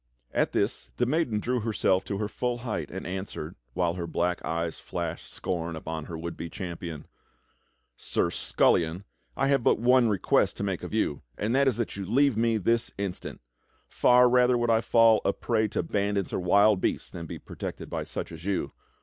[0.33, 4.43] At this the maiden drew herself to her full height and answered, while her black
[4.43, 7.05] eyes flashed scorn upon her would be champion:
[7.95, 9.03] "Sir Scullion,
[9.37, 12.35] I have but one request to make of you, and that is that you leave
[12.35, 13.41] me this instant.
[13.87, 17.87] Far rather would I fall a prey to bandits or wild beasts than be protected
[17.87, 18.71] by such as you.